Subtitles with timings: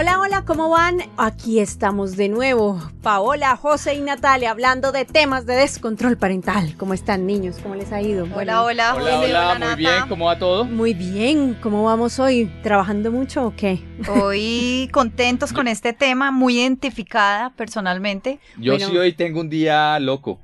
[0.00, 0.98] Hola, hola, ¿cómo van?
[1.16, 2.80] Aquí estamos de nuevo.
[3.02, 6.76] Paola, José y Natalia hablando de temas de descontrol parental.
[6.76, 7.56] ¿Cómo están, niños?
[7.60, 8.22] ¿Cómo les ha ido?
[8.32, 9.74] Hola, hola, Hola, José, hola, muy Nata.
[9.74, 10.64] bien, ¿cómo va todo?
[10.66, 11.56] Muy bien.
[11.60, 12.48] ¿Cómo vamos hoy?
[12.62, 13.80] ¿Trabajando mucho o qué?
[14.08, 18.38] Hoy contentos con este tema, muy identificada personalmente.
[18.56, 18.90] Yo Bueno.
[18.90, 20.38] sí hoy tengo un día loco,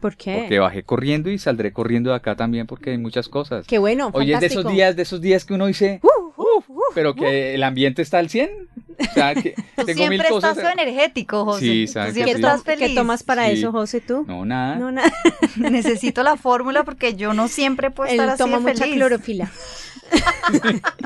[0.00, 0.36] ¿Por qué?
[0.40, 3.66] porque bajé corriendo y saldré corriendo de acá también porque hay muchas cosas.
[3.66, 6.58] Qué bueno, Hoy es de esos días, de esos días que uno dice, Uh, uh,
[6.68, 8.50] uh, pero que el ambiente está al 100.
[8.98, 10.56] O sea, que Tú tengo mil siempre cosas.
[10.56, 11.60] estás energético, José.
[11.60, 12.44] Sí, Tú sabes que siempre ¿Qué, sí.
[12.44, 12.94] estás to- qué feliz.
[12.96, 13.52] tomas para Sí.
[13.52, 14.24] eso, José, tú?
[14.26, 14.76] No, nada.
[14.76, 15.12] No, nada.
[15.56, 18.96] Necesito la fórmula porque yo no siempre puedo Él estar así toma de mucha feliz.
[18.96, 19.50] clorofila.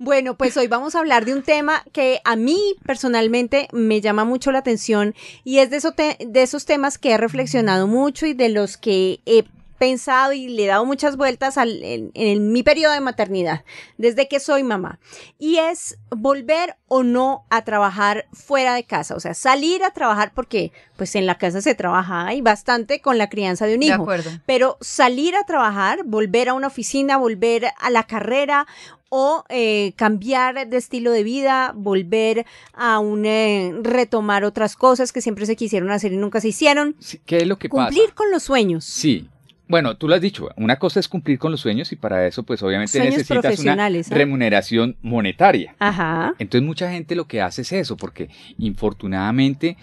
[0.00, 4.24] Bueno, pues hoy vamos a hablar de un tema que a mí personalmente me llama
[4.24, 5.14] mucho la atención
[5.44, 8.76] y es de, eso te- de esos temas que he reflexionado mucho y de los
[8.76, 9.44] que he
[9.82, 13.64] pensado y le he dado muchas vueltas al- en, en mi periodo de maternidad,
[13.98, 15.00] desde que soy mamá.
[15.40, 20.30] Y es volver o no a trabajar fuera de casa, o sea, salir a trabajar
[20.36, 23.86] porque pues en la casa se trabaja y bastante con la crianza de un De
[23.86, 24.02] hijo.
[24.02, 24.30] acuerdo.
[24.46, 28.68] Pero salir a trabajar, volver a una oficina, volver a la carrera
[29.08, 35.20] o eh, cambiar de estilo de vida, volver a un eh, retomar otras cosas que
[35.20, 36.94] siempre se quisieron hacer y nunca se hicieron,
[37.26, 38.14] ¿Qué es lo que cumplir pasa?
[38.14, 38.84] con los sueños.
[38.84, 39.28] Sí.
[39.68, 42.42] Bueno, tú lo has dicho, una cosa es cumplir con los sueños y para eso
[42.42, 44.02] pues obviamente Sueños necesitas una ¿eh?
[44.10, 45.74] remuneración monetaria.
[45.78, 46.34] Ajá.
[46.38, 48.28] Entonces mucha gente lo que hace es eso, porque
[48.58, 49.76] infortunadamente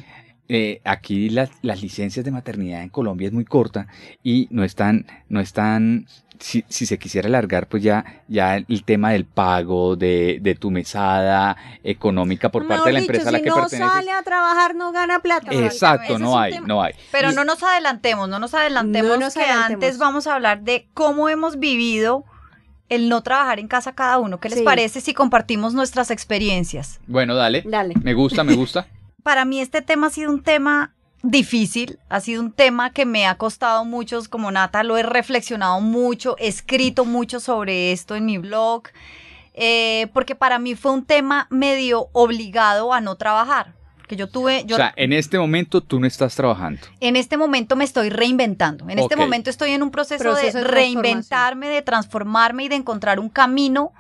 [0.52, 3.88] eh, aquí las, las licencias de maternidad en Colombia es muy corta
[4.24, 6.08] y no están, no están,
[6.40, 10.72] si, si se quisiera alargar, pues ya, ya el tema del pago, de, de tu
[10.72, 13.94] mesada económica por parte de la dicho, empresa a la si que no perteneces.
[13.94, 15.52] sale a trabajar no gana plata.
[15.54, 16.94] Exacto, no hay, no hay.
[17.12, 19.84] Pero Y- no nos adelantemos, no nos adelantemos No nos que adelantemos.
[19.84, 22.24] antes vamos a hablar de cómo hemos vivido
[22.88, 24.40] el no trabajar en casa cada uno.
[24.40, 24.66] ¿Qué les Sí.
[24.66, 27.00] parece si compartimos nuestras experiencias?
[27.08, 27.64] Bueno, dale.
[27.66, 27.94] Dale.
[28.02, 28.88] Me gusta, me gusta.
[29.24, 30.94] para mí este tema ha sido un tema
[31.24, 35.82] difícil, ha sido un tema que me ha costado mucho, como Nata, lo he reflexionado
[35.82, 38.84] mucho, he escrito mucho sobre esto en mi blog,
[39.54, 43.74] eh, porque para mí fue un tema medio obligado a no trabajar.
[44.08, 46.82] Que yo tuve, yo o sea, en este momento tú no estás trabajando.
[47.00, 48.90] en este momento me estoy reinventando.
[48.90, 52.76] En este momento estoy en un proceso, Proceso de de reinventarme, de transformarme y de
[52.76, 53.94] encontrar un camino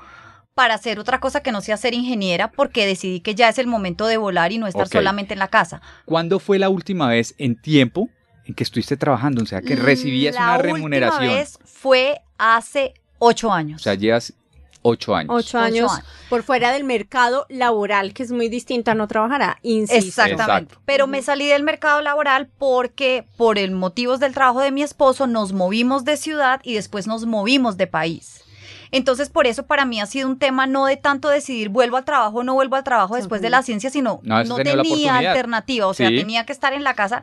[0.59, 3.67] para hacer otra cosa que no sea ser ingeniera, porque decidí que ya es el
[3.67, 5.81] momento de volar y no estar solamente en la casa.
[6.03, 8.09] ¿Cuándo fue la última vez en tiempo
[8.43, 9.41] en que estuviste trabajando?
[9.41, 11.33] O sea, que recibías la una última remuneración.
[11.33, 13.79] vez fue hace ocho años.
[13.79, 14.33] O sea, llevas
[14.81, 15.29] ocho años.
[15.33, 16.05] Ocho, Ocho años, años.
[16.27, 19.59] por fuera del mercado laboral, que es muy distinto a no trabajar.
[19.61, 20.23] Insisto.
[20.23, 20.43] Exactamente.
[20.43, 20.81] Exacto.
[20.83, 25.25] Pero me salí del mercado laboral porque por el motivos del trabajo de mi esposo
[25.25, 28.43] nos movimos de ciudad y después nos movimos de país.
[28.91, 32.05] Entonces, por eso para mí ha sido un tema no de tanto decidir vuelvo al
[32.05, 35.93] trabajo o no vuelvo al trabajo después de la ciencia, sino No, tenía alternativa, o
[35.93, 36.17] sea, Sí.
[36.17, 37.21] tenía que estar en la casa.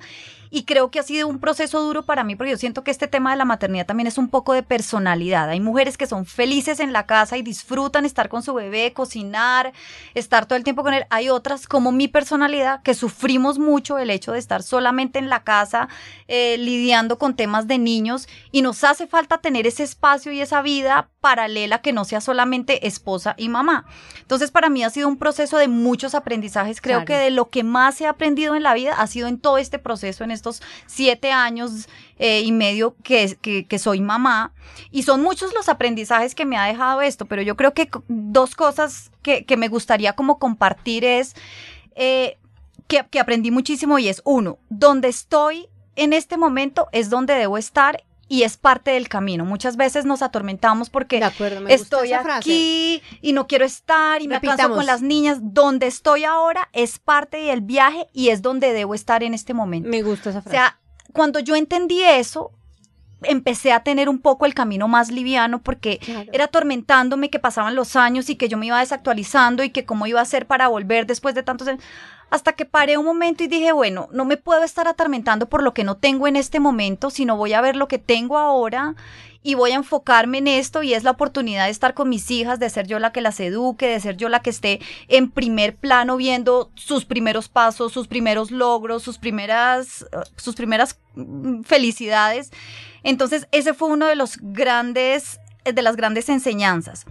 [0.51, 3.09] Y creo que ha sido un proceso duro para mí porque yo siento que este
[3.09, 5.49] tema de la maternidad también es un poco de personalidad.
[5.49, 9.73] Hay mujeres que son felices en la casa y disfrutan estar con su bebé, cocinar,
[10.15, 11.05] estar todo el tiempo con él.
[11.11, 15.43] Hay otras como mi personalidad que sufrimos mucho el hecho de estar solamente en la
[15.45, 15.89] casa
[16.29, 20.63] eh, lidiando con temas de niños y nos hace falta tener ese espacio y esa
[20.63, 23.87] vida paralela que no sea solamente esposa y mamá.
[24.21, 26.81] Entonces para mí ha sido un proceso de muchos aprendizajes.
[26.81, 27.07] Creo Claro.
[27.07, 29.79] que de lo que más he aprendido en la vida ha sido en todo este
[29.79, 31.89] proceso, en estos siete años
[32.19, 33.37] eh, y medio que,
[33.69, 34.53] que, soy mamá.
[34.91, 38.55] Y son muchos los aprendizajes que me ha dejado esto, pero yo creo que dos
[38.55, 41.35] cosas que, que me gustaría como compartir es
[41.95, 42.39] eh,
[42.87, 47.59] que, que aprendí muchísimo y es uno, donde estoy en este momento es donde debo
[47.59, 49.45] estar y es parte del camino.
[49.45, 54.71] Muchas veces nos atormentamos porque acuerdo, estoy aquí y no quiero estar y me canso
[54.75, 55.39] con las niñas.
[55.43, 59.89] Donde estoy ahora es parte del viaje y es donde debo estar en este momento.
[59.89, 60.57] Me gusta esa O frase.
[60.57, 60.79] sea,
[61.13, 62.51] cuando yo entendí eso,
[63.23, 66.31] empecé a tener un poco el camino más liviano porque Claro.
[66.33, 70.07] era atormentándome que pasaban los años y que yo me iba desactualizando y que cómo
[70.07, 71.83] iba a hacer para volver después de tantos años.
[72.29, 75.75] Hasta que paré un momento y dije, bueno, no me puedo estar atormentando por lo
[75.75, 78.97] que no tengo en este momento, sino voy a ver lo que tengo ahora
[79.47, 82.59] y voy a enfocarme en esto y es la oportunidad de estar con mis hijas,
[82.59, 85.77] de ser yo la que las eduque, de ser yo la que esté en primer
[85.77, 90.05] plano viendo sus primeros pasos, sus primeros logros, sus primeras,
[90.37, 92.51] sus primeras mm, felicidades.
[93.05, 97.07] Entonces, ese fue uno de los grandes, de las grandes enseñanzas.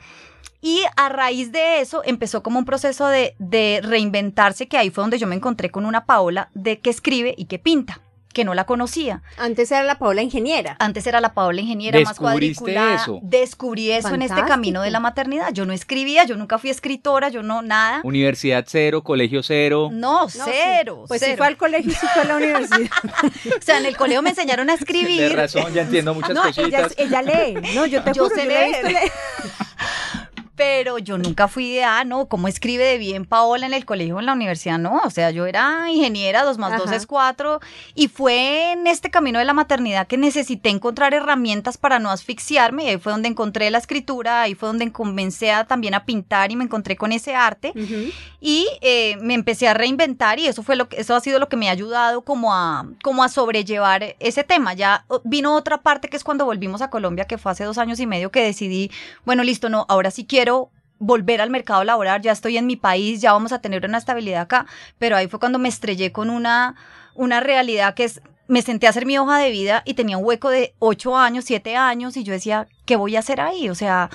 [0.62, 5.04] Y a raíz de eso empezó como un proceso de, de reinventarse, que ahí fue
[5.04, 8.00] donde yo me encontré con una Paola de que escribe y que pinta,
[8.34, 9.22] que no la conocía.
[9.38, 10.76] Antes era la Paola ingeniera.
[10.80, 12.96] Antes era la Paola ingeniera más ¿Descubriste cuadriculada.
[12.96, 13.20] eso?
[13.22, 15.54] Descubrí eso en este camino de la maternidad.
[15.54, 18.02] Yo no escribía, yo nunca fui escritora, yo no nada.
[18.04, 19.90] Universidad cero, colegio cero.
[19.92, 20.40] No, No, sí.
[20.44, 21.06] cero.
[21.08, 21.38] Pues sí cero.
[21.38, 22.90] fue al colegio y sí fue a la universidad.
[23.58, 25.34] O sea, en el colegio me enseñaron a De escribir.
[25.36, 26.94] razón, ya entiendo muchas no, ella, cositas.
[26.98, 27.54] ella lee.
[27.76, 29.12] No, yo te Yo juro, sé yo leer.
[30.56, 34.16] Pero yo nunca fui de, ah, no, ¿cómo escribe de bien Paola en el colegio
[34.16, 34.80] o en la universidad?
[34.80, 37.60] No, o sea, yo era ingeniera, dos más dos es cuatro,
[37.94, 42.86] y fue en este camino de la maternidad que necesité encontrar herramientas para no asfixiarme,
[42.86, 46.52] y ahí fue donde encontré la escritura, ahí fue donde comencé a, también a pintar
[46.52, 47.74] y me encontré con ese arte,
[48.40, 51.50] y eh, me empecé a reinventar y eso fue lo que, eso ha sido lo
[51.50, 54.74] que me ha ayudado como a, como a sobrellevar ese tema.
[54.74, 57.78] Ya oh, vino otra parte que es cuando volvimos a Colombia, que fue hace dos
[57.78, 58.92] años y medio que decidí,
[59.26, 60.45] bueno, listo, no, ahora sí quiero
[61.00, 64.42] volver al mercado laboral, ya estoy en mi país, ya vamos a tener una estabilidad
[64.42, 64.66] acá,
[64.98, 66.76] pero ahí fue cuando me estrellé con una,
[67.16, 70.26] una realidad que es, me senté a hacer mi hoja de vida y tenía un
[70.26, 73.70] hueco de ocho años, siete años y yo decía, ¿qué voy a hacer ahí?
[73.70, 74.10] O sea,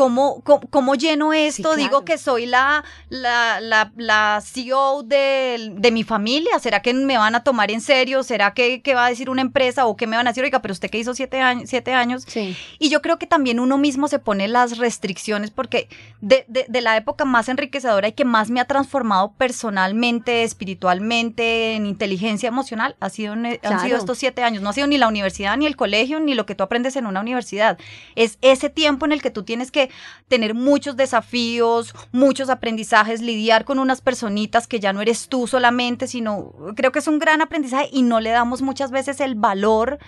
[0.00, 1.62] ¿Cómo, cómo, cómo lleno esto?
[1.74, 1.76] claro.
[1.76, 6.58] Digo que soy la, la, la, la CEO de, de mi familia.
[6.58, 8.22] ¿Será que me van a tomar en serio?
[8.22, 10.62] ¿Será que, que va a decir una empresa o que me van a decir, oiga,
[10.62, 12.24] pero usted que hizo siete años, siete años?
[12.26, 12.56] Sí.
[12.78, 15.88] Y yo creo que también uno mismo se pone las restricciones porque
[16.22, 21.74] de, de- de la época más enriquecedora y que más me ha transformado personalmente, espiritualmente,
[21.74, 23.80] en inteligencia emocional, ha sido, en- han Claro.
[23.82, 24.62] sido estos siete años.
[24.62, 27.06] No ha sido ni la universidad, ni el colegio, ni lo que tú aprendes en
[27.06, 27.78] una universidad.
[28.16, 29.89] Es ese tiempo en el que tú tienes que
[30.28, 36.06] tener muchos desafíos, muchos aprendizajes, lidiar con unas personitas que ya no eres tú solamente,
[36.06, 39.98] sino creo que es un gran aprendizaje y no le damos muchas veces el valor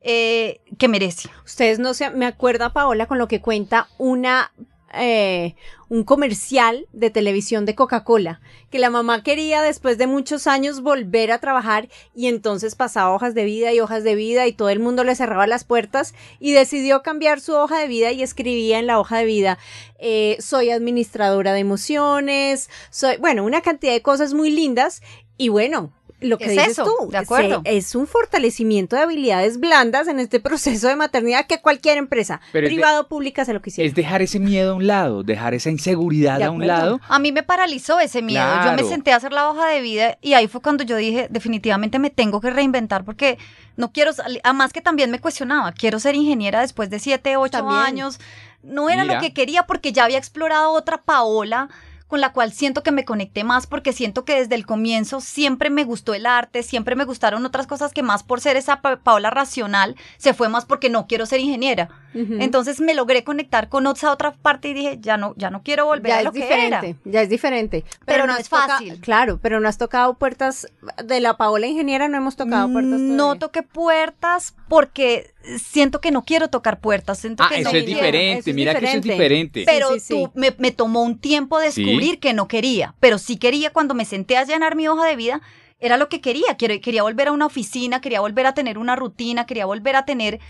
[0.00, 1.30] eh, que merece.
[1.44, 4.52] Ustedes no se, me acuerda Paola con lo que cuenta una
[4.92, 5.54] eh,
[5.88, 8.40] un comercial de televisión de Coca-Cola,
[8.70, 13.34] que la mamá quería después de muchos años volver a trabajar y entonces pasaba hojas
[13.34, 16.52] de vida y hojas de vida y todo el mundo le cerraba las puertas y
[16.52, 19.58] decidió cambiar su hoja de vida y escribía en la hoja de vida,
[19.98, 25.02] eh, soy administradora de emociones, soy, bueno, una cantidad de cosas muy lindas
[25.36, 25.95] y bueno.
[26.20, 27.60] Lo que Es dices eso, tú, de acuerdo.
[27.64, 32.40] se- es un fortalecimiento de habilidades blandas en este proceso de maternidad que cualquier empresa,
[32.52, 33.86] Pero privada o pública, se lo quisiera.
[33.86, 37.00] Es dejar ese miedo a un lado, dejar esa inseguridad De a un lado.
[37.08, 38.46] A mí me paralizó ese miedo.
[38.64, 41.26] Yo me senté a hacer la hoja de vida y ahí fue cuando yo dije,
[41.30, 43.36] definitivamente me tengo que reinventar porque
[43.76, 47.78] no quiero, además que también me cuestionaba, quiero ser ingeniera después de siete, ocho También.
[47.80, 48.18] años.
[48.62, 49.16] No era Mira.
[49.16, 51.68] lo que quería porque ya había explorado otra Paola
[52.06, 55.70] con la cual siento que me conecté más porque siento que desde el comienzo siempre
[55.70, 58.98] me gustó el arte, siempre me gustaron otras cosas que más por ser esa Pa-
[58.98, 61.88] Paola racional se fue más porque no quiero ser ingeniera.
[62.14, 65.84] Entonces me logré conectar con esa otra parte y dije, ya no, ya no quiero
[65.84, 66.98] volver ya a es lo que diferente, era.
[67.04, 67.84] ya es diferente.
[68.06, 68.98] Pero no es toca- fácil.
[69.00, 70.66] claro, pero no has tocado puertas
[71.04, 73.00] de la Paola ingeniera, no hemos tocado puertas.
[73.00, 73.40] No todavía.
[73.40, 77.18] toqué puertas porque siento que no quiero tocar puertas.
[77.18, 78.00] Siento Ah, que eso no es quiero.
[78.00, 78.38] diferente.
[78.40, 79.62] eso es Mira que eso es diferente.
[79.66, 80.30] Pero Sí, sí, tú, sí.
[80.38, 82.16] Me, me tomó un tiempo descubrir Sí.
[82.18, 85.40] que no quería, pero sí quería cuando me senté a llenar mi hoja de vida,
[85.78, 86.56] era lo que quería.
[86.58, 90.04] Quiero- quería volver a una oficina, quería volver a tener una rutina, quería volver a
[90.04, 90.40] tener...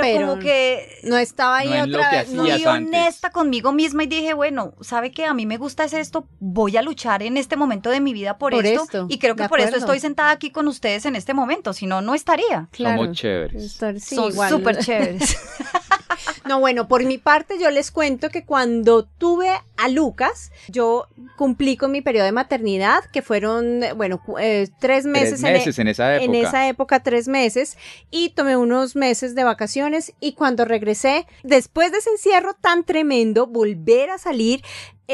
[0.00, 2.28] Pero, Pero como que No estaba ahí No otra vez.
[2.28, 2.66] fui antes.
[2.66, 6.76] honesta conmigo misma y dije, bueno, ¿sabe que A mí me gusta es esto, voy
[6.76, 9.48] a luchar en este momento de mi vida por, Por esto, esto, y creo que
[9.48, 12.68] por eso estoy sentada aquí con ustedes en este momento, si no, no estaría.
[12.70, 13.02] Claro.
[13.02, 13.78] Somos chéveres.
[13.98, 15.36] Sí, Son súper chéveres.
[16.52, 21.06] No, bueno, por mi parte yo les cuento que cuando tuve a Lucas, yo
[21.38, 25.88] cumplí con mi periodo de maternidad, que fueron, bueno, eh, tres meses, Tres meses en
[25.88, 26.24] esa época.
[26.26, 27.78] en esa época tres meses
[28.10, 33.46] y tomé unos meses de vacaciones y cuando regresé, después de ese encierro tan tremendo,
[33.46, 34.62] volver a salir.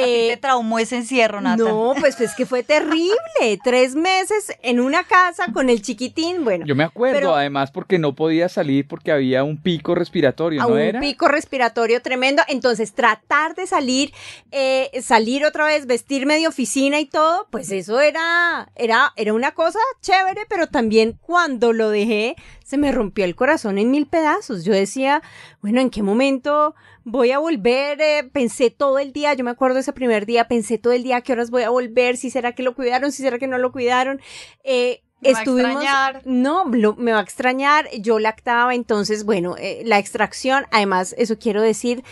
[0.00, 1.56] A ti eh, te traumó ese encierro, Nata.
[1.64, 3.16] no, pues es que fue terrible.
[3.64, 6.44] Tres meses en una casa con el chiquitín.
[6.44, 10.62] Bueno, Yo me acuerdo, Pero- además, porque no podía salir porque había un pico respiratorio,
[10.62, 11.00] ¿no un era?
[11.00, 12.42] pico respiratorio tremendo.
[12.48, 14.12] Entonces, tratar de salir,
[14.50, 19.52] eh, salir otra vez, vestirme de oficina y todo, pues eso era, era, era una
[19.52, 22.36] cosa chévere, pero también cuando lo dejé,
[22.68, 24.62] se me rompió el corazón en mil pedazos.
[24.62, 25.22] Yo decía,
[25.62, 27.98] bueno, ¿en qué momento voy a volver?
[28.00, 31.22] Eh, pensé todo el día, yo me acuerdo ese primer día, pensé todo el día
[31.22, 33.72] qué horas voy a volver, si será que lo cuidaron, si será que no lo
[33.72, 34.20] cuidaron.
[34.64, 35.72] Eh, Me estuvimos,
[36.26, 41.38] no, lo- me va a extrañar, yo lactaba, entonces, bueno, eh, la extracción, además, eso
[41.38, 42.04] quiero decir,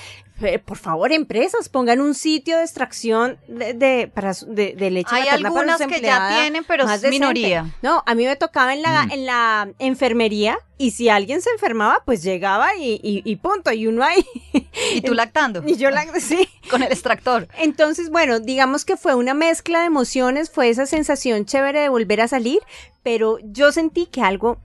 [0.42, 5.08] eh, por favor, empresas, pongan un sitio de extracción de, de, para, de, de leche
[5.14, 7.10] Hay materna para algunas que ya tienen, pero es decente.
[7.10, 7.74] minoría.
[7.82, 9.10] No, a mí me tocaba en la, Mm.
[9.12, 13.86] en la enfermería y si alguien se enfermaba, pues llegaba y, y, y punto, y
[13.86, 14.24] uno ahí,
[14.94, 16.48] Y tú lactando y yo la, sí.
[16.70, 17.48] con el extractor.
[17.58, 22.20] Entonces, bueno, digamos que fue una mezcla de emociones, fue esa sensación chévere de volver
[22.20, 22.60] a salir,
[23.02, 24.58] pero yo sentí que algo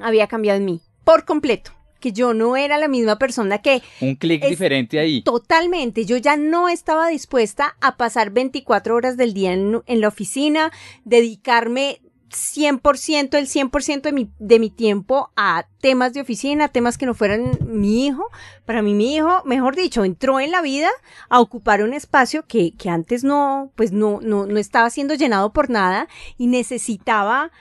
[0.00, 4.16] había cambiado en mí, por completo, que yo no era la misma persona que Un
[4.16, 5.22] clic diferente ahí.
[5.22, 10.08] totalmente, yo ya no estaba dispuesta a pasar 24 horas del día en, en la
[10.08, 10.70] oficina,
[11.04, 12.00] dedicarme
[12.32, 17.14] 100%, el 100% de mi, de mi tiempo a temas de oficina, temas que no
[17.14, 18.26] fueran mi hijo.
[18.64, 20.88] Para mí mi hijo, mejor dicho, entró en la vida
[21.28, 25.52] a ocupar un espacio que, que antes no, pues no, no, no estaba siendo llenado
[25.52, 27.52] por nada y necesitaba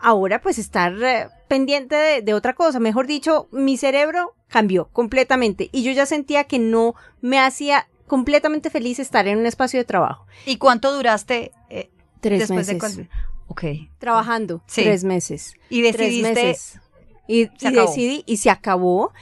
[0.00, 2.80] ahora pues estar eh, pendiente de, de otra cosa.
[2.80, 8.70] Mejor dicho, mi cerebro cambió completamente y yo ya sentía que no me hacía completamente
[8.70, 10.26] feliz estar en un espacio de trabajo.
[10.44, 12.96] ¿Y cuánto duraste eh, Tres después meses.
[12.96, 13.08] de
[13.48, 13.64] Ok.
[13.98, 14.62] Trabajando.
[14.66, 14.82] Sí.
[14.84, 15.54] Tres meses.
[15.70, 16.80] Y Tres decidiste meses.
[17.28, 19.12] Y, y decidí y se acabó.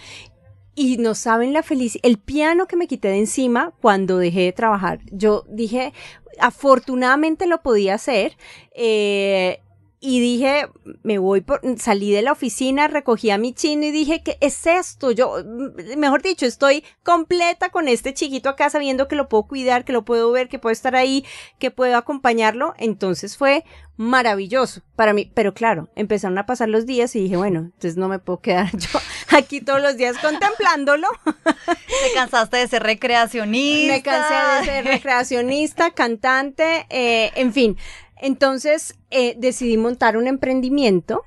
[0.74, 2.00] Y no saben la felicidad.
[2.04, 5.00] El piano que me quité de encima cuando dejé de trabajar.
[5.12, 5.92] Yo dije,
[6.40, 8.36] afortunadamente lo podía hacer.
[8.74, 9.60] eh,
[10.06, 10.68] y dije,
[11.02, 14.66] me voy por, salí de la oficina, recogí a mi chino y dije, ¿qué es
[14.66, 15.12] esto?
[15.12, 19.86] Yo, mm, mejor dicho, estoy completa con este chiquito acá sabiendo que lo puedo cuidar,
[19.86, 21.24] que lo puedo ver, que puedo estar ahí,
[21.58, 22.74] que puedo acompañarlo.
[22.76, 23.64] Entonces fue
[23.96, 25.30] maravilloso para mí.
[25.34, 28.70] Pero claro, empezaron a pasar los días y dije, bueno, entonces no me puedo quedar
[28.76, 31.08] yo aquí todos los días contemplándolo.
[31.24, 33.94] te cansaste de ser recreacionista.
[33.94, 37.78] Me cansé de ser recreacionista, cantante, eh, en fin.
[38.16, 41.22] Entonces eh, decidí montar un emprendimiento.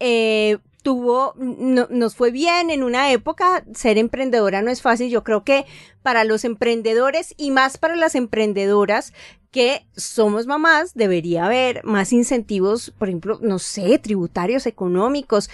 [0.00, 3.64] Eh, tuvo, no- nos fue bien en una época.
[3.74, 5.10] Ser emprendedora no es fácil.
[5.10, 5.66] Yo creo que
[6.02, 9.12] para los emprendedores y más para las emprendedoras
[9.50, 15.48] que somos mamás, debería haber más incentivos, por ejemplo, no sé, tributarios, económicos,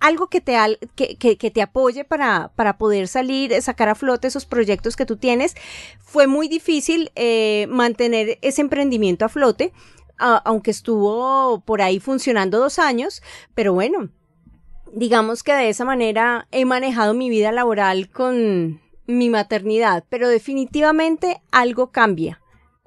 [0.00, 0.56] algo que te,
[0.94, 5.16] que, que- te apoye para, para poder salir, sacar a flote esos proyectos que tú
[5.16, 5.54] tienes.
[6.00, 9.72] Fue muy difícil eh, mantener ese emprendimiento a flote,
[10.18, 13.22] aunque estuvo por ahí funcionando dos años,
[13.54, 14.10] pero bueno,
[14.92, 21.40] digamos que de esa manera he manejado mi vida laboral con mi maternidad, pero definitivamente
[21.52, 22.39] algo cambia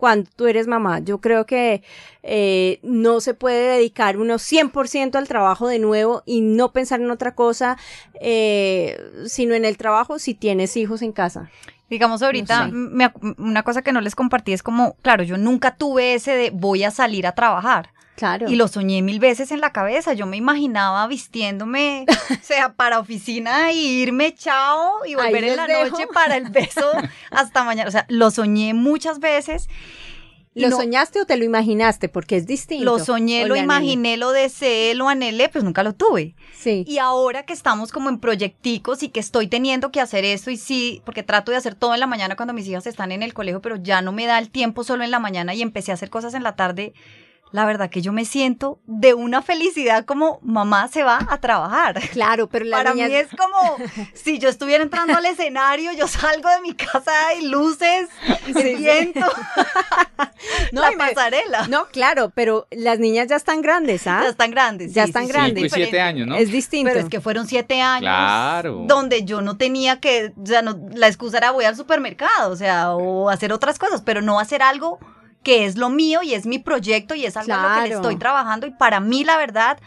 [0.04, 1.00] cuando tú eres mamá.
[1.00, 1.82] Yo creo que
[2.24, 7.10] eh, no se puede dedicar uno 100% al trabajo de nuevo y no pensar en
[7.10, 7.78] otra cosa,
[8.20, 11.50] eh, sino en el trabajo si tienes hijos en casa.
[11.90, 12.72] Digamos ahorita, No sé.
[12.74, 16.50] me una cosa que no les compartí es como, claro, yo nunca tuve ese de
[16.50, 17.92] voy a salir a trabajar.
[18.16, 18.48] Claro.
[18.50, 20.14] Y lo soñé mil veces en la cabeza.
[20.14, 25.66] Yo me imaginaba vistiéndome, o sea, para oficina y irme chao y volver en la
[25.68, 25.90] dejo.
[25.98, 26.92] noche para el beso
[27.32, 27.88] hasta mañana.
[27.88, 29.68] O sea, lo soñé muchas veces.
[30.56, 32.10] ¿Lo no- soñaste o te lo imaginaste?
[32.10, 32.86] Porque es distinto.
[32.86, 36.36] Lo soñé, lo imaginé, lo deseé, lo anhelé, pues nunca lo tuve.
[36.56, 36.86] Sí.
[36.88, 40.58] Y ahora que estamos como en proyecticos y que estoy teniendo que hacer esto y
[40.58, 43.34] sí, porque trato de hacer todo en la mañana cuando mis hijas están en el
[43.34, 45.96] colegio, pero ya no me da el tiempo solo en la mañana y empecé a
[45.96, 46.94] hacer cosas en la tarde.
[47.54, 52.00] La verdad que yo me siento de una felicidad como mamá se va a trabajar.
[52.10, 53.10] Claro, pero las Para niñas...
[53.10, 53.78] mí es como
[54.16, 58.10] si yo estuviera entrando al escenario, yo salgo de mi casa y luces,
[58.48, 59.20] el viento,
[60.72, 61.68] No, la me- pasarela.
[61.68, 64.22] No, claro, pero las niñas ya están grandes, ¿ah?
[64.24, 64.94] Ya están grandes.
[64.94, 65.64] Ya sí, están sí, sí, grandes.
[65.64, 66.36] Cinco y siete años, ¿no?
[66.36, 66.90] Es distinto.
[66.92, 68.02] Pero es que fueron siete años.
[68.02, 68.86] Claro.
[68.88, 72.56] Donde yo no tenía que, o sea, no, la excusa era voy al supermercado, o
[72.56, 75.00] sea, o hacer otras cosas, pero no hacer algo
[75.44, 77.96] que es lo mío y es mi proyecto y es algo a lo que le
[77.96, 78.66] estoy trabajando.
[78.68, 79.78] Y para mí, la verdad,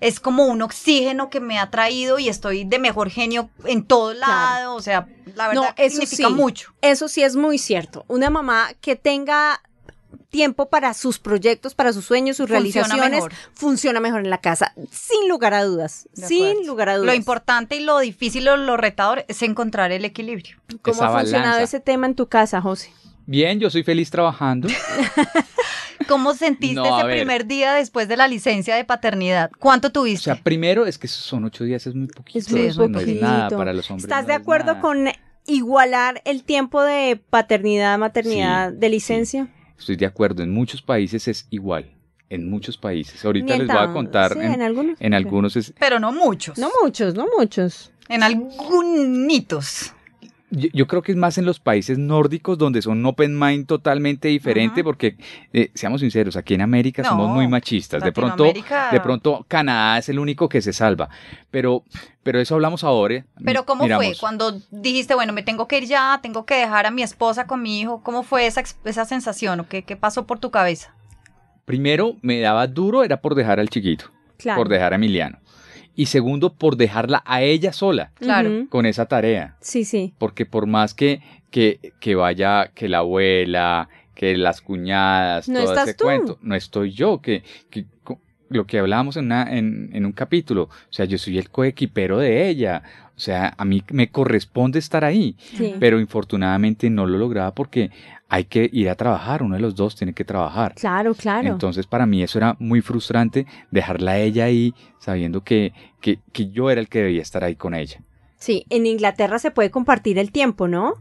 [0.00, 4.12] es como un oxígeno que me ha traído y estoy de mejor genio en todo
[4.14, 4.74] lado.
[4.74, 6.34] O sea, la verdad, No, eso significa sí.
[6.34, 6.74] mucho.
[6.82, 8.04] Eso sí es muy cierto.
[8.08, 9.60] Una mamá que tenga
[10.30, 13.32] tiempo para sus proyectos, para sus sueños, sus Funciona realizaciones, mejor.
[13.52, 16.66] funciona mejor en la casa, sin lugar a dudas, De sin acuerdo.
[16.66, 17.06] lugar a dudas.
[17.06, 20.56] Lo importante y lo difícil o lo retador es encontrar el equilibrio.
[20.82, 21.62] ¿Cómo Esa ha funcionado balanza.
[21.62, 22.92] ese tema en tu casa, José?
[23.26, 24.68] Bien, yo soy feliz trabajando.
[26.08, 27.16] ¿Cómo sentiste No, ese ver.
[27.18, 29.50] primer día después de la licencia de paternidad?
[29.58, 30.24] ¿Cuánto O tuviste?
[30.24, 32.38] sea, primero es que son ocho días, es muy poquito.
[32.38, 33.24] Es muy eso no es poquito.
[33.24, 34.04] nada para los hombres.
[34.04, 34.80] ¿Estás no de es acuerdo nada.
[34.80, 35.08] con
[35.46, 39.48] igualar el tiempo de paternidad, maternidad, Sí, de licencia?
[39.78, 41.90] Estoy de acuerdo, en muchos países es igual.
[42.30, 43.24] en muchos países.
[43.24, 44.96] Ahorita les voy a contar sí, en, en algunos.
[45.00, 46.58] en algunos es- Pero no muchos.
[46.58, 47.92] No muchos, no muchos.
[48.08, 49.92] En algunitos.
[50.56, 54.28] Yo, yo creo que es más en los países nórdicos donde son open mind totalmente
[54.28, 55.16] diferente, porque
[55.52, 58.02] eh, seamos sinceros, aquí en América somos muy machistas.
[58.02, 61.08] De pronto, de pronto Canadá es el único que se salva.
[61.50, 61.84] Pero,
[62.22, 63.24] pero eso hablamos ahora.
[63.44, 64.12] Pero ¿cómo fue?
[64.18, 67.62] Cuando dijiste, bueno, me tengo que ir ya, tengo que dejar a mi esposa con
[67.62, 70.94] mi hijo, ¿cómo fue esa, esa sensación o qué, qué pasó por tu cabeza?
[71.64, 74.06] Primero, me daba duro era por dejar al chiquito,
[74.36, 74.58] Claro.
[74.60, 75.38] por dejar a Emiliano.
[75.96, 78.66] Y segundo, por dejarla a ella sola Claro.
[78.68, 79.56] Con esa tarea.
[79.60, 80.12] Sí, sí.
[80.18, 81.20] Porque por más que,
[81.50, 86.04] que, que vaya, que la abuela, que las cuñadas, No todo estás ese tú.
[86.04, 87.42] cuento, no estoy yo, que,
[88.54, 92.18] lo que hablábamos en, una, en, en un capítulo, o sea, yo soy el coequipero
[92.18, 92.82] de ella,
[93.16, 95.74] o sea, a mí me corresponde estar ahí, sí.
[95.78, 97.90] pero infortunadamente no lo lograba porque
[98.28, 100.74] hay que ir a trabajar, uno de los dos tiene que trabajar.
[100.74, 101.48] Claro, claro.
[101.48, 106.50] Entonces para mí eso era muy frustrante, dejarla a ella ahí sabiendo que, que, que
[106.50, 108.00] yo era el que debía estar ahí con ella.
[108.38, 110.94] Sí, en Inglaterra se puede compartir el tiempo, ¿no?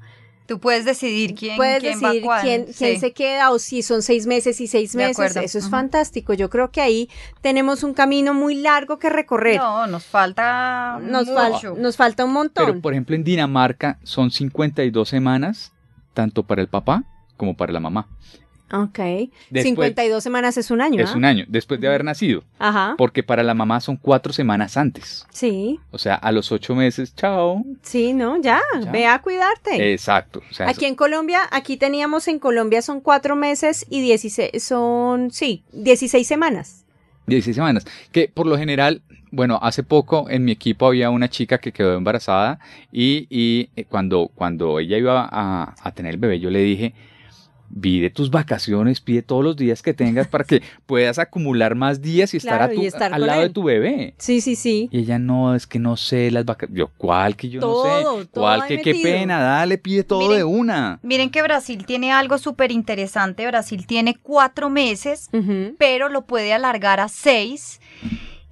[0.46, 3.00] Tú puedes decidir quién, Puedes quién decidir va quién, quién Sí.
[3.00, 5.12] se queda o si son seis meses y seis De meses.
[5.18, 5.40] acuerdo.
[5.40, 6.34] Eso es fantástico.
[6.34, 7.10] Yo creo que ahí
[7.42, 9.58] tenemos un camino muy largo que recorrer.
[9.58, 11.76] No, nos falta nos, fal- mucho.
[11.78, 12.66] nos falta un montón.
[12.66, 15.72] Pero por ejemplo en Dinamarca son 52 semanas,
[16.14, 17.04] tanto para el papá
[17.38, 18.08] como para la mamá.
[18.74, 19.00] Ok.
[19.50, 21.04] Después- 52 semanas es un año.
[21.04, 21.18] Es ¿ah?
[21.18, 22.96] un año después de haber nacido, Ajá.
[22.98, 25.26] porque para la mamá son cuatro semanas antes.
[25.32, 27.64] Sí, O sea, a los ocho meses, chao.
[27.82, 28.92] sí, no, ya, Ya.
[28.92, 29.94] ve a cuidarte.
[29.94, 30.42] Exacto.
[30.50, 35.32] O sea, Aquí en Colombia, aquí teníamos en Colombia son cuatro meses y 16, son,
[35.32, 36.86] sí, 16 semanas.
[37.28, 37.86] 16 semanas.
[38.12, 39.02] Que por lo general,
[39.32, 42.60] bueno, hace poco en mi equipo había una chica que quedó embarazada
[42.92, 46.94] y, y, eh, cuando, cuando ella iba a, a tener el bebé, yo le dije,
[47.82, 52.34] pide tus vacaciones, pide todos los días que tengas para que puedas acumular más días
[52.34, 54.14] y estar, Claro, a tu- y estar al lado de tu bebé.
[54.18, 54.90] Sí, sí, sí.
[54.92, 56.78] Y ella no, es que no sé las vacaciones.
[56.80, 58.28] Yo, ¿cuál que yo Todo, no sé?
[58.32, 59.40] ¿Cuál que qué pena?
[59.42, 61.00] Dale, pide todo Miren, de una.
[61.04, 63.46] Miren que Brasil tiene algo súper interesante.
[63.48, 65.30] Brasil tiene cuatro meses,
[65.78, 67.80] pero lo puede alargar a seis.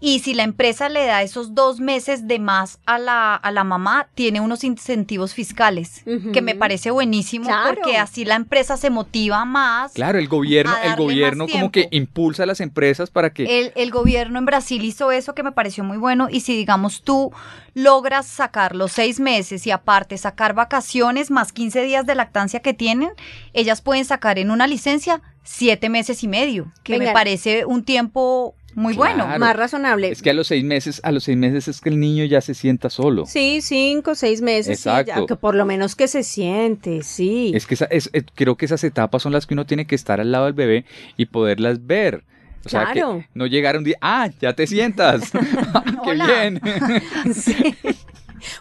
[0.03, 3.63] Y si la empresa le da esos dos meses de más a la, a la
[3.63, 7.75] mamá, tiene unos incentivos fiscales, que me parece buenísimo Claro.
[7.75, 9.93] porque así la empresa se motiva más.
[9.93, 13.91] Claro, el gobierno, el gobierno como que impulsa a las empresas para que El, el
[13.91, 17.31] gobierno en Brasil hizo eso que me pareció muy bueno y si digamos tú
[17.75, 22.73] logras sacar los seis meses y aparte sacar vacaciones más 15 días de lactancia que
[22.73, 23.11] tienen,
[23.53, 28.55] ellas pueden sacar en una licencia siete meses y medio, que me parece un tiempo
[28.75, 29.27] muy bueno.
[29.39, 30.09] Más razonable.
[30.11, 32.41] Es que a los seis meses, a los seis meses es que el niño ya
[32.41, 33.25] se sienta solo.
[33.25, 34.79] Sí, cinco, seis meses.
[34.79, 35.25] sí, ya, Exacto.
[35.27, 37.51] que por lo menos que se siente, sí.
[37.55, 40.19] Es que esa- es- creo que esas etapas son las que uno tiene que estar
[40.21, 40.85] al lado del bebé
[41.17, 42.23] y poderlas ver.
[42.63, 43.19] O sea, Claro.
[43.19, 45.31] que no llegar un día, ah, ya te sientas.
[46.03, 46.25] ¡Qué Hola.
[46.27, 46.61] bien!
[47.33, 47.75] Sí.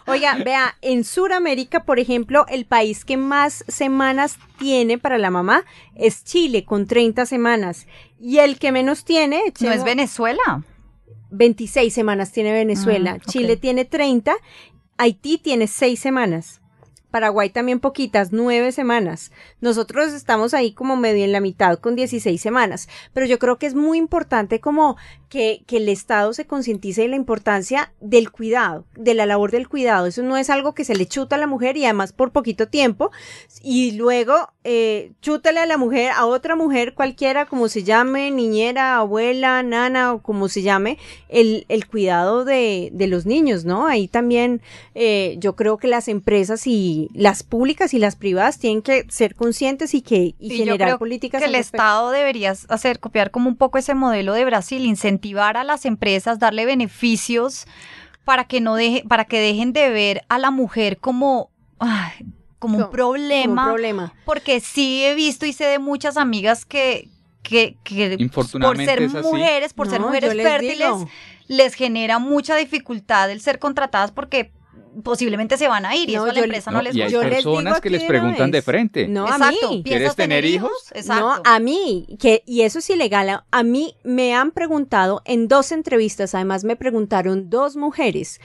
[0.07, 5.65] Oiga, vea, en Sudamérica, por ejemplo, el país que más semanas tiene para la mamá
[5.95, 7.87] es Chile, con 30 semanas.
[8.19, 10.63] Y el que menos tiene, ¿No es Venezuela?
[11.31, 13.17] 26 semanas tiene Venezuela.
[13.19, 13.23] Ah.
[13.25, 14.35] Chile tiene 30.
[14.97, 16.60] Haití tiene 6 semanas.
[17.11, 19.31] Paraguay también poquitas, 9 semanas.
[19.59, 22.87] Nosotros estamos ahí como medio en la mitad con 16 semanas.
[23.13, 24.97] Pero yo creo que es muy importante como
[25.29, 29.69] que, que el Estado se concientice de la importancia del cuidado, de la labor del
[29.69, 30.07] cuidado.
[30.07, 32.67] Eso no es algo que se le chuta a la mujer y además por poquito
[32.67, 33.11] tiempo.
[33.61, 38.97] Y luego eh, chútale a la mujer, a otra mujer cualquiera, como se llame, niñera,
[38.97, 40.97] abuela, nana o como se llame,
[41.29, 43.87] el, el cuidado de, de los niños, ¿no?
[43.87, 44.61] Ahí también
[44.95, 49.35] eh, yo creo que las empresas y las públicas y las privadas tienen que ser
[49.35, 51.77] conscientes y que y Sí, yo generar creo políticas que el respecto.
[51.77, 56.39] Estado debería hacer, copiar como un poco ese modelo de Brasil, incentivar a las empresas,
[56.39, 57.65] darle beneficios
[58.25, 62.25] para que no deje, para que dejen de ver a la mujer como, ay,
[62.59, 63.63] como un problema.
[63.63, 64.13] Como un problema.
[64.25, 67.09] Porque sí he visto y sé de muchas amigas que,
[67.41, 71.09] que, que por ser mujeres, por ser mujeres les fértiles, digo.
[71.47, 74.51] les genera mucha dificultad el ser contratadas porque
[75.03, 76.95] posiblemente se van a ir y No, eso a la yo- empresa no, No, les
[76.95, 77.17] y hay gusta.
[77.17, 79.07] Yo les digo personas que les preguntan de frente.
[79.07, 79.69] No, a Exacto.
[79.71, 79.81] mí.
[79.83, 80.71] ¿Piensas ¿Quieres tener hijos?
[80.93, 81.25] Exacto.
[81.25, 83.29] No, a mí, que, y eso es ilegal.
[83.29, 88.39] A- A mí me han preguntado en dos entrevistas, además me preguntaron dos mujeres.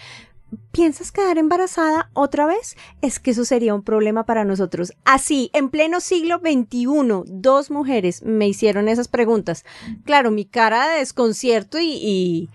[0.71, 2.77] ¿Piensas quedar embarazada otra vez?
[3.03, 4.93] Es que eso sería un problema para nosotros.
[5.05, 9.65] Así, en pleno siglo XXI, dos mujeres me hicieron esas preguntas.
[10.05, 11.91] Claro, mi cara de desconcierto y...
[12.01, 12.49] y-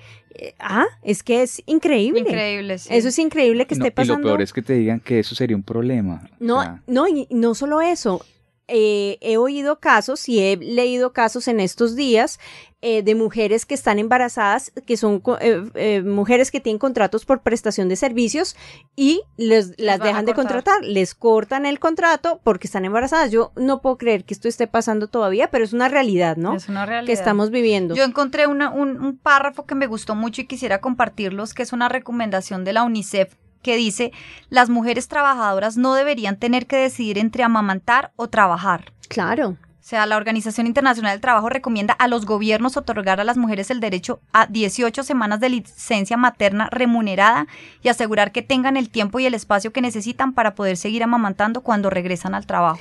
[0.60, 2.22] ah, es que es increíble.
[2.22, 2.90] Increíble, sí.
[2.92, 4.28] Eso es increíble que No, esté y lo pasando.
[4.30, 6.30] peor es que te digan que eso sería un problema.
[6.40, 8.26] O No, sea, no, y no solo eso.
[8.72, 12.40] Eh, he oído casos y he leído casos en estos días
[12.84, 17.42] eh, de mujeres que están embarazadas, que son eh, eh, mujeres que tienen contratos por
[17.44, 18.56] prestación de servicios
[18.96, 23.30] y les, las dejan de contratar, les cortan el contrato porque están embarazadas.
[23.30, 26.56] Yo no puedo creer que esto esté pasando todavía, pero es una realidad, ¿no?
[26.56, 27.06] Es una realidad.
[27.06, 27.94] Que estamos viviendo.
[27.94, 31.74] Yo encontré una- un, un párrafo que me gustó mucho y quisiera compartirlos, que es
[31.74, 34.12] una recomendación de la UNICEF que dice,
[34.50, 38.92] las mujeres trabajadoras no deberían tener que decidir entre amamantar o trabajar.
[39.08, 39.58] Claro.
[39.80, 43.72] O sea, la Organización Internacional del Trabajo recomienda a los gobiernos otorgar a las mujeres
[43.72, 47.48] el derecho a 18 semanas de licencia materna remunerada
[47.82, 51.62] y asegurar que tengan el tiempo y el espacio que necesitan para poder seguir amamantando
[51.62, 52.80] cuando regresan al trabajo.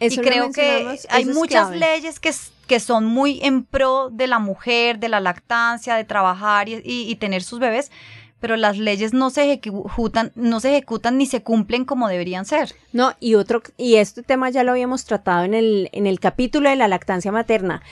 [0.00, 1.78] Eso y creo que hay muchas clave.
[1.78, 2.32] leyes que,
[2.66, 7.08] que son muy en pro de la mujer, de la lactancia, de trabajar y, y-
[7.10, 7.92] y tener sus bebés,
[8.40, 12.74] pero las leyes no se ejecutan, no se ejecutan ni se cumplen como deberían ser.
[12.92, 16.68] No, y otro, y este tema ya lo habíamos tratado en el, en el capítulo
[16.70, 17.82] de la lactancia materna.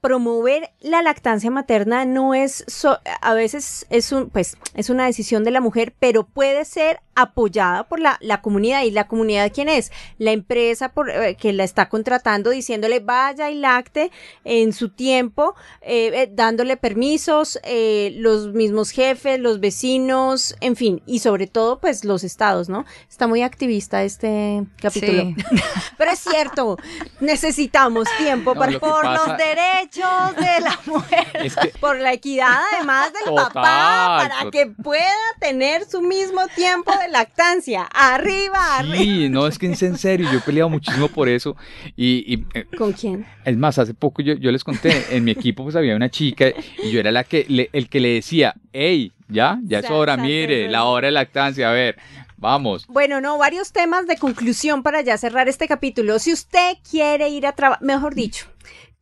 [0.00, 5.44] Promover la lactancia materna no es, so- a veces es un, pues, es una decisión
[5.44, 8.82] de la mujer, pero puede ser apoyada por la, la comunidad.
[8.82, 9.92] ¿Y la comunidad quién es?
[10.18, 14.10] La empresa por, eh, que la está contratando diciéndole vaya y lacte
[14.44, 21.02] en su tiempo, eh, eh, dándole permisos, eh, los mismos jefes, los vecinos, en fin,
[21.06, 22.84] y sobre todo pues los estados, ¿no?
[23.08, 25.22] Está muy activista este capítulo.
[25.22, 25.36] Sí.
[25.98, 26.76] Pero es cierto,
[27.20, 31.26] necesitamos tiempo No, para lo que Por pasa- los derechos de la mujer.
[31.34, 34.50] Es que por la equidad además del Total, papá para total.
[34.50, 35.04] que pueda
[35.40, 37.84] tener su mismo tiempo de lactancia.
[37.84, 38.96] Arriba, arriba.
[38.96, 41.56] Sí, no, es que es en serio, yo he peleado muchísimo por eso
[41.96, 43.26] y, y, eh, ¿Con quién?
[43.44, 46.46] es más, hace poco yo, yo les conté, en mi equipo pues había una chica
[46.82, 50.16] y yo era la que le- el que le decía, hey, ya, ya es hora,
[50.16, 51.96] mire, la hora de lactancia, a ver,
[52.36, 52.86] vamos.
[52.88, 56.18] Bueno, no, varios temas de conclusión para ya cerrar este capítulo.
[56.18, 58.46] Si usted quiere ir a trabajar, mejor dicho,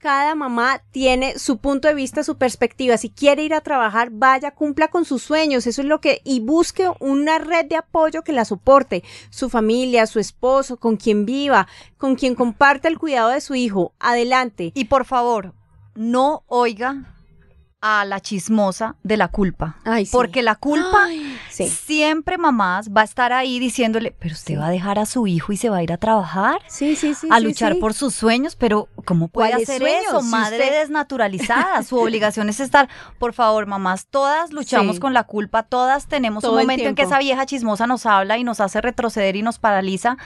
[0.02, 2.96] cada mamá tiene su punto de vista, su perspectiva.
[2.96, 5.68] Si quiere ir a trabajar, vaya, cumpla con sus sueños.
[5.68, 9.04] Eso es lo que, y busque una red de apoyo que la soporte.
[9.30, 13.94] Su familia, su esposo, con quien viva, con quien comparte el cuidado de su hijo.
[14.00, 14.72] Adelante.
[14.74, 15.54] Y por favor,
[15.94, 17.14] no oiga
[17.84, 19.76] a la chismosa de la culpa.
[19.84, 20.12] Ay, sí.
[20.12, 21.08] Porque la culpa
[21.50, 21.68] Sí.
[21.68, 25.52] siempre mamás va a estar ahí diciéndole, pero usted va a dejar a su hijo
[25.52, 26.60] y se va a ir a trabajar.
[26.68, 27.26] Sí, sí, sí.
[27.30, 30.02] a luchar por sus sueños, pero ¿cómo puede ¿Cuáles hacer sueños?
[30.08, 30.20] eso?
[30.22, 31.82] Si Madre usted- desnaturalizada.
[31.82, 36.52] Su obligación es estar, por favor, mamás, todas luchamos con la culpa, todas tenemos Todo
[36.52, 39.58] un momento en que esa vieja chismosa nos habla y nos hace retroceder y nos
[39.58, 40.16] paraliza.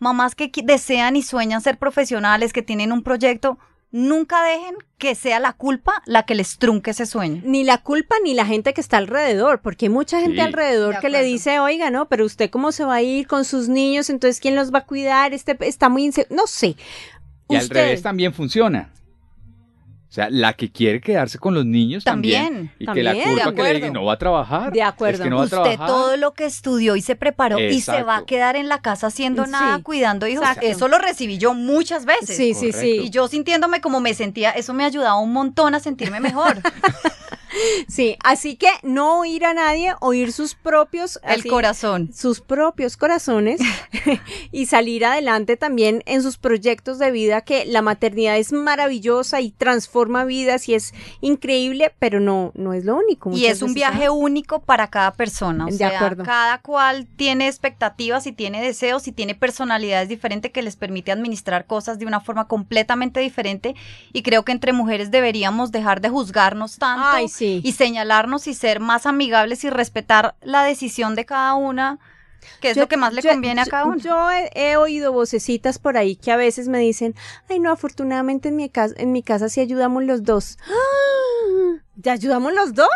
[0.00, 3.58] Mamás que desean y sueñan ser profesionales, que tienen un proyecto,
[3.96, 7.40] nunca dejen que sea la culpa la que les trunque ese sueño.
[7.44, 10.40] Ni la culpa ni la gente que está alrededor, porque hay mucha gente Sí.
[10.40, 13.44] alrededor De que le dice, oiga, no, pero usted cómo se va a ir con
[13.44, 16.74] sus niños, entonces quién los va a cuidar, este está muy inse- no sé.
[17.48, 18.90] Y al Usted- revés también funciona.
[20.14, 22.44] O sea, la que quiere quedarse con los niños también.
[22.46, 24.72] También, y que la culpa que le diga no va a trabajar.
[24.72, 25.16] De acuerdo.
[25.16, 25.86] Es que no va a Usted trabajar.
[25.88, 29.08] todo lo que estudió y se preparó y se va a quedar en la casa
[29.08, 29.50] haciendo Sí.
[29.50, 30.44] nada, cuidando hijos.
[30.46, 30.68] Exacto.
[30.68, 32.36] Eso lo recibí yo muchas veces.
[32.36, 33.00] Sí, sí, sí.
[33.06, 36.58] Y yo sintiéndome como me sentía, eso me ayudaba un montón a sentirme mejor.
[37.88, 42.10] Sí, así que no oír a nadie, oír sus propios El así, corazón.
[42.14, 43.60] sus propios corazones
[44.52, 49.50] y salir adelante también en sus proyectos de vida que la maternidad es maravillosa y
[49.50, 53.30] transforma vidas y es increíble, pero no no es lo único.
[53.32, 55.64] Y es un viaje único para cada persona.
[55.66, 56.24] O De sea, acuerdo.
[56.24, 61.66] cada cual tiene expectativas y tiene deseos y tiene personalidades diferentes que les permite administrar
[61.66, 63.74] cosas de una forma completamente diferente.
[64.12, 67.43] Y creo que entre mujeres deberíamos dejar de juzgarnos tanto Ay, sí.
[67.62, 71.98] Y señalarnos y ser más amigables y respetar la decisión de cada una,
[72.60, 73.96] que es Yo- lo que más le yo- conviene a cada uno.
[73.96, 77.14] Yo he, he oído vocecitas por ahí que a veces me dicen,
[77.48, 80.58] ay no, afortunadamente en mi casa, en mi casa sí ayudamos los dos.
[80.68, 80.72] ¡Ah!
[82.04, 82.86] ¿Ya ayudamos los dos?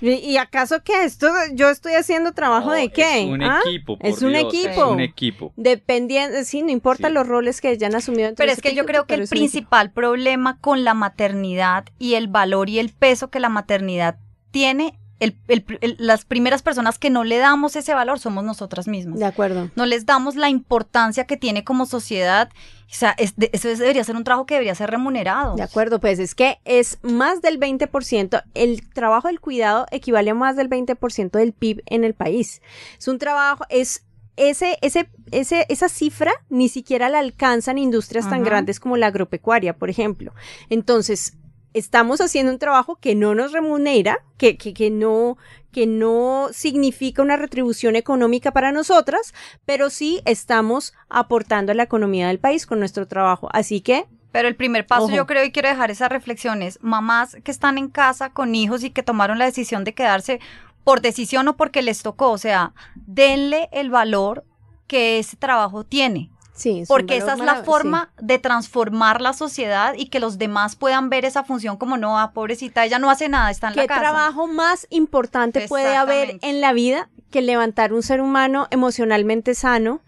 [0.00, 1.02] ¿Y, y acaso qué?
[1.04, 3.22] Esto, yo estoy haciendo trabajo No, de qué?
[3.24, 3.60] Es un ¿Ah?
[3.66, 3.98] equipo.
[3.98, 4.70] por Es un Dios, equipo.
[4.70, 5.52] Es un equipo.
[5.56, 7.14] Dependiendo, sí, no importa Sí.
[7.14, 8.32] los roles que hayan asumido.
[8.36, 12.70] Pero es que yo creo que el principal problema con la maternidad y el valor
[12.70, 14.16] y el peso que la maternidad
[14.52, 18.88] tiene, el- el- el- las primeras personas que no le damos ese valor somos nosotras
[18.88, 19.18] mismas.
[19.18, 19.70] De acuerdo.
[19.76, 22.50] No les damos la importancia que tiene como sociedad.
[22.90, 25.56] O sea, es de- eso es- debería ser un trabajo que debería ser remunerado.
[25.56, 30.34] De acuerdo, pues es que es más del 20%, el trabajo del cuidado equivale a
[30.34, 32.60] más del 20% del PIB en el país.
[32.98, 34.04] Es un trabajo, es
[34.36, 39.76] ese, ese, ese, esa cifra ni siquiera la alcanzan industrias tan grandes como la agropecuaria,
[39.76, 40.32] por ejemplo.
[40.70, 41.34] Entonces,
[41.74, 45.36] estamos haciendo un trabajo que no nos remunera, que, que, que no
[45.72, 49.32] que no significa una retribución económica para nosotras,
[49.64, 53.48] pero sí estamos aportando a la economía del país con nuestro trabajo.
[53.52, 55.14] Así que Pero el primer paso Ojo.
[55.14, 58.84] yo creo y quiero dejar esa reflexión es mamás que están en casa con hijos
[58.84, 60.40] y que tomaron la decisión de quedarse
[60.84, 64.44] por decisión o porque les tocó, o sea, denle el valor
[64.86, 66.30] que ese trabajo tiene,
[66.62, 70.38] sí, es un porque esa es la forma de transformar la sociedad y que los
[70.38, 73.74] demás puedan ver esa función como no, ah, pobrecita, ella no hace nada, está en
[73.74, 74.00] ¿Qué la casa.
[74.00, 80.02] trabajo más importante puede haber en la vida que levantar un ser humano emocionalmente sano,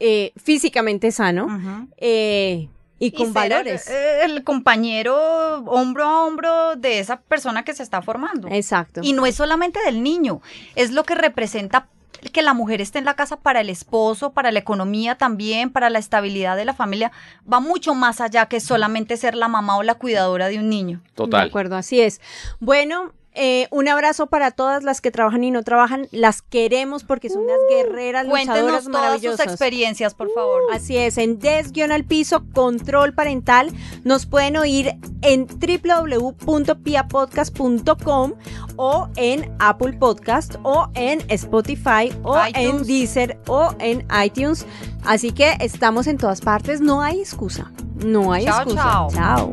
[0.00, 3.88] eh, físicamente sano eh, y con valores?
[3.88, 8.48] El, el compañero hombro a hombro de esa persona que se está formando.
[8.48, 9.00] Exacto.
[9.02, 10.42] Y no es solamente del niño,
[10.74, 11.88] es lo que representa
[12.30, 15.90] que la mujer esté en la casa para el esposo, para la economía también, para
[15.90, 17.12] la estabilidad de la familia,
[17.50, 21.00] va mucho más allá que solamente ser la mamá o la cuidadora de un niño.
[21.04, 21.48] De Total.
[21.48, 22.20] acuerdo, así es.
[22.60, 26.06] Bueno, eh, un abrazo para todas las que trabajan y no trabajan.
[26.12, 29.46] Las queremos porque son unas guerreras Cuéntenos luchadoras todas sus maravillosas.
[29.46, 30.62] experiencias, por favor.
[30.72, 33.72] Así es, en Des al piso, control parental.
[34.04, 38.32] Nos pueden oír en www.piapodcast.com
[38.76, 42.84] o en Apple Podcast o en Spotify o en.
[42.84, 44.64] Deezer o en iTunes.
[45.04, 47.72] Así que estamos en todas partes, no hay excusa.
[48.04, 48.82] No hay Chao, excusa.
[48.82, 49.08] chao.
[49.12, 49.52] Chao.